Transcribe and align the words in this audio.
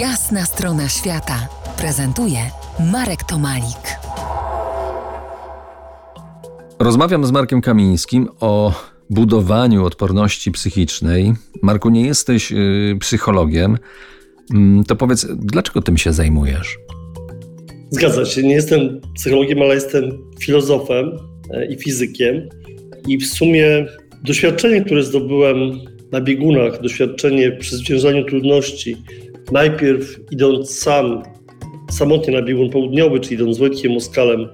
Jasna 0.00 0.44
strona 0.44 0.88
świata 0.88 1.48
prezentuje 1.78 2.38
Marek 2.92 3.24
Tomalik. 3.24 3.98
Rozmawiam 6.78 7.26
z 7.26 7.32
Markiem 7.32 7.60
Kamińskim 7.60 8.28
o 8.40 8.72
budowaniu 9.10 9.84
odporności 9.84 10.52
psychicznej. 10.52 11.32
Marku, 11.62 11.90
nie 11.90 12.06
jesteś 12.06 12.50
yy, 12.50 12.96
psychologiem. 13.00 13.78
Yy, 14.50 14.84
to 14.84 14.96
powiedz, 14.96 15.26
dlaczego 15.36 15.82
tym 15.82 15.96
się 15.96 16.12
zajmujesz? 16.12 16.78
Zgadza 17.90 18.24
się. 18.24 18.42
Nie 18.42 18.54
jestem 18.54 19.00
psychologiem, 19.14 19.62
ale 19.62 19.74
jestem 19.74 20.18
filozofem 20.40 21.18
e, 21.50 21.66
i 21.66 21.78
fizykiem. 21.78 22.48
I 23.08 23.18
w 23.18 23.26
sumie 23.26 23.86
doświadczenie, 24.24 24.84
które 24.84 25.02
zdobyłem 25.02 25.58
na 26.12 26.20
biegunach, 26.20 26.82
doświadczenie 26.82 27.52
przy 27.52 27.76
zwyciężaniu 27.76 28.24
trudności, 28.24 28.96
najpierw 29.52 30.18
idąc 30.30 30.78
sam, 30.78 31.22
samotnie 31.90 32.34
na 32.34 32.42
biegun 32.42 32.70
południowy, 32.70 33.20
czy 33.20 33.34
idąc 33.34 33.56
z 33.56 33.58
Wojtkiem 33.58 33.92
Moskalem 33.92 34.48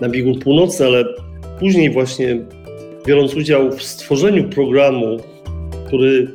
na 0.00 0.08
biegun 0.08 0.38
północny, 0.38 0.86
ale 0.86 1.04
później 1.58 1.90
właśnie 1.90 2.46
biorąc 3.06 3.34
udział 3.34 3.72
w 3.72 3.82
stworzeniu 3.82 4.48
programu, 4.48 5.16
który 5.86 6.28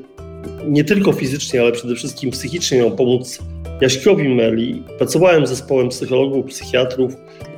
nie 0.68 0.84
tylko 0.84 1.12
fizycznie, 1.12 1.62
ale 1.62 1.72
przede 1.72 1.96
wszystkim 1.96 2.32
psychicznie 2.32 2.78
miał 2.78 2.92
pomóc 2.92 3.40
Jaśkowi 3.82 4.30
Meli. 4.30 4.84
Pracowałem 4.98 5.48
z 5.48 5.50
zespołem 5.50 5.90
psychologów, 5.90 6.46
psychiatrów 6.46 7.14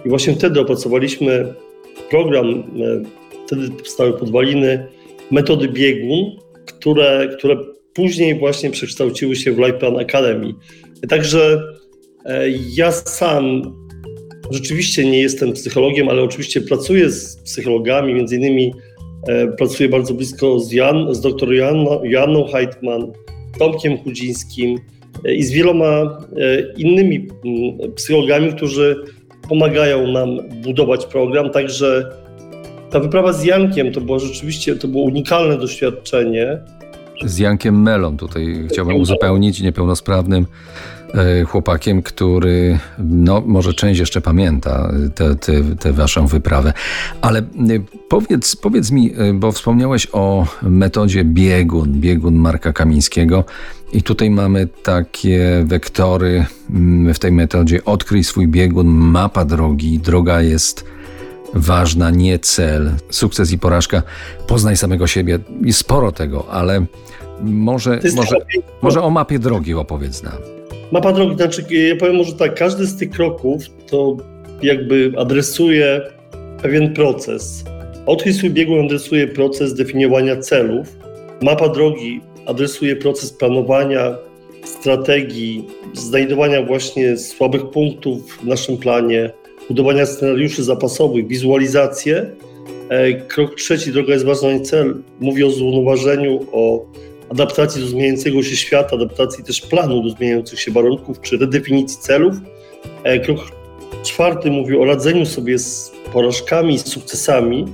i 0.05 0.09
właśnie 0.09 0.33
wtedy 0.33 0.59
opracowaliśmy 0.59 1.53
program, 2.09 2.49
e, 2.49 2.63
wtedy 3.45 3.69
powstały 3.69 4.13
podwaliny 4.13 4.87
metody 5.31 5.67
biegun, 5.67 6.31
które, 6.65 7.29
które 7.37 7.55
później 7.93 8.39
właśnie 8.39 8.69
przekształciły 8.69 9.35
się 9.35 9.51
w 9.51 9.57
Life 9.57 9.73
Plan 9.73 9.99
Academy. 9.99 10.53
Także 11.09 11.61
e, 12.25 12.45
ja 12.75 12.91
sam 12.91 13.61
rzeczywiście 14.51 15.05
nie 15.05 15.21
jestem 15.21 15.53
psychologiem, 15.53 16.09
ale 16.09 16.21
oczywiście 16.21 16.61
pracuję 16.61 17.09
z 17.09 17.37
psychologami, 17.37 18.13
między 18.13 18.35
innymi 18.35 18.73
e, 19.27 19.47
pracuję 19.47 19.89
bardzo 19.89 20.13
blisko 20.13 20.59
z, 20.59 20.71
Jan, 20.71 21.15
z 21.15 21.21
dr 21.21 21.49
Joanną 22.03 22.47
Heitman, 22.47 23.11
Tomkiem 23.59 23.97
Chudzińskim 23.97 24.79
e, 25.25 25.33
i 25.33 25.43
z 25.43 25.51
wieloma 25.51 26.17
innymi 26.77 27.27
mm, 27.45 27.93
psychologami, 27.95 28.53
którzy 28.53 28.95
pomagają 29.49 30.07
nam 30.07 30.37
budować 30.49 31.05
program. 31.05 31.49
Także 31.49 32.09
ta 32.89 32.99
wyprawa 32.99 33.33
z 33.33 33.45
Jankiem 33.45 33.91
to 33.91 34.01
było 34.01 34.19
rzeczywiście 34.19 34.75
to 34.75 34.87
było 34.87 35.03
unikalne 35.03 35.57
doświadczenie 35.57 36.57
z 37.25 37.37
Jankiem 37.37 37.81
Melą. 37.81 38.17
Tutaj 38.17 38.67
chciałbym 38.69 38.95
uzupełnić 38.95 39.61
niepełnosprawnym 39.61 40.45
e, 41.13 41.43
chłopakiem, 41.43 42.01
który 42.01 42.79
no, 42.99 43.43
może 43.45 43.73
część 43.73 43.99
jeszcze 43.99 44.21
pamięta 44.21 44.91
tę 45.79 45.93
waszą 45.93 46.27
wyprawę. 46.27 46.73
Ale 47.21 47.39
e, 47.39 47.43
powiedz, 48.09 48.55
powiedz 48.55 48.91
mi, 48.91 49.13
e, 49.17 49.33
bo 49.33 49.51
wspomniałeś 49.51 50.07
o 50.11 50.47
metodzie 50.61 51.23
biegun, 51.23 51.93
biegun 51.93 52.35
Marka 52.35 52.73
Kamińskiego. 52.73 53.43
I 53.93 54.03
tutaj 54.03 54.29
mamy 54.29 54.67
takie 54.83 55.63
wektory 55.65 56.45
mm, 56.69 57.13
w 57.13 57.19
tej 57.19 57.31
metodzie. 57.31 57.85
Odkryj 57.85 58.23
swój 58.23 58.47
biegun, 58.47 58.87
mapa 58.87 59.45
drogi. 59.45 59.99
Droga 59.99 60.41
jest 60.41 60.85
ważna, 61.53 62.09
nie 62.09 62.39
cel. 62.39 62.91
Sukces 63.09 63.51
i 63.51 63.59
porażka. 63.59 64.03
Poznaj 64.47 64.77
samego 64.77 65.07
siebie. 65.07 65.39
I 65.65 65.73
sporo 65.73 66.11
tego, 66.11 66.45
ale 66.51 66.85
może, 67.41 67.99
może, 68.15 68.35
może 68.81 69.01
o 69.01 69.09
mapie 69.09 69.39
drogi 69.39 69.73
opowiedz 69.73 70.23
nam. 70.23 70.37
Mapa 70.91 71.13
drogi, 71.13 71.35
znaczy 71.35 71.65
ja 71.69 71.95
powiem 71.95 72.15
może 72.15 72.33
tak, 72.33 72.55
każdy 72.55 72.85
z 72.85 72.97
tych 72.97 73.09
kroków 73.09 73.63
to 73.89 74.17
jakby 74.61 75.13
adresuje 75.17 76.01
pewien 76.61 76.93
proces. 76.93 77.63
Swój 78.31 78.49
biegun 78.49 78.85
adresuje 78.85 79.27
proces 79.27 79.73
definiowania 79.73 80.37
celów. 80.37 80.87
Mapa 81.41 81.69
drogi 81.69 82.21
adresuje 82.45 82.95
proces 82.95 83.33
planowania, 83.33 84.15
strategii, 84.63 85.67
znajdowania 85.93 86.65
właśnie 86.65 87.17
słabych 87.17 87.69
punktów 87.69 88.37
w 88.37 88.45
naszym 88.45 88.77
planie, 88.77 89.31
budowania 89.67 90.05
scenariuszy 90.05 90.63
zapasowych, 90.63 91.27
wizualizację. 91.27 92.25
E, 92.89 93.13
krok 93.13 93.55
trzeci, 93.55 93.91
droga 93.91 94.13
jest 94.13 94.25
ważna 94.25 94.51
i 94.51 94.61
cel, 94.61 94.95
mówi 95.19 95.43
o 95.43 95.51
zrównoważeniu, 95.51 96.45
o 96.51 96.85
adaptacji 97.29 97.81
do 97.81 97.87
zmieniającego 97.87 98.43
się 98.43 98.55
świata, 98.55 98.95
adaptacji 98.95 99.43
też 99.43 99.61
planu 99.61 100.03
do 100.03 100.09
zmieniających 100.09 100.59
się 100.59 100.71
warunków, 100.71 101.21
czy 101.21 101.37
redefinicji 101.37 101.97
celów. 101.99 102.35
E, 103.03 103.19
krok 103.19 103.39
czwarty 104.03 104.51
mówi 104.51 104.77
o 104.77 104.85
radzeniu 104.85 105.25
sobie 105.25 105.59
z 105.59 105.91
porażkami, 106.13 106.79
z 106.79 106.85
sukcesami. 106.85 107.65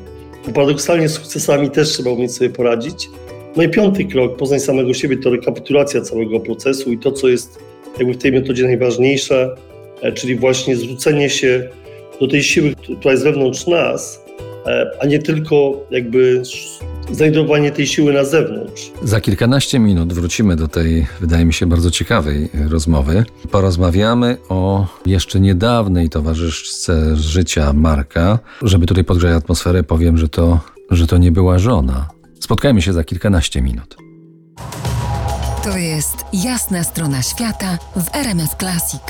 Paradoksalnie 0.54 1.10
z 1.10 1.14
sukcesami 1.14 1.70
też 1.70 1.90
trzeba 1.90 2.12
umieć 2.12 2.32
sobie 2.32 2.50
poradzić. 2.50 3.10
No 3.56 3.64
i 3.64 3.70
piąty 3.70 4.06
krok, 4.06 4.36
poznaj 4.36 4.60
samego 4.60 4.94
siebie, 4.94 5.18
to 5.18 5.30
rekapitulacja 5.30 6.02
całego 6.02 6.40
procesu 6.40 6.92
i 6.92 6.98
to, 6.98 7.12
co 7.12 7.28
jest 7.28 7.60
jakby 7.98 8.14
w 8.14 8.18
tej 8.18 8.32
metodzie 8.32 8.64
najważniejsze, 8.64 9.56
czyli 10.16 10.36
właśnie 10.36 10.76
zwrócenie 10.76 11.30
się 11.30 11.70
do 12.22 12.28
tej 12.28 12.44
siły, 12.44 12.74
która 13.00 13.12
jest 13.12 13.24
wewnątrz 13.24 13.68
nas, 13.68 14.26
e, 14.66 14.92
a 15.02 15.06
nie 15.06 15.20
tylko 15.20 15.86
jakby 15.92 16.44
znajdowanie 17.12 17.72
tej 17.72 17.88
siły 17.88 18.14
na 18.14 18.24
zewnątrz. 18.24 18.92
Za 19.04 19.22
kilkanaście 19.22 19.80
minut 19.80 20.14
wrócimy 20.14 20.56
do 20.56 20.68
tej, 20.68 21.08
wydaje 21.20 21.46
mi 21.46 21.54
się, 21.54 21.66
bardzo 21.66 21.92
ciekawej 21.92 22.50
rozmowy. 22.70 23.24
Porozmawiamy 23.52 24.38
o 24.50 24.88
jeszcze 25.06 25.40
niedawnej 25.40 26.10
towarzyszce 26.10 27.16
życia 27.16 27.74
Marka. 27.74 28.40
Żeby 28.62 28.86
tutaj 28.86 29.04
podgrzać 29.04 29.32
atmosferę, 29.32 29.84
powiem, 29.84 30.18
że 30.18 30.30
to, 30.30 30.60
że 30.92 31.08
to 31.08 31.18
nie 31.18 31.32
była 31.32 31.60
żona. 31.60 32.10
Spotkajmy 32.40 32.82
się 32.82 32.94
za 32.94 33.04
kilkanaście 33.04 33.62
minut. 33.62 33.98
To 35.64 35.78
jest 35.78 36.16
jasna 36.34 36.84
strona 36.84 37.22
świata 37.22 37.78
w 37.96 38.16
RMS 38.16 38.56
Classic. 38.60 39.02